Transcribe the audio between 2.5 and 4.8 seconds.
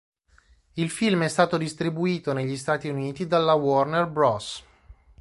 Stati Uniti dalla Warner Bros.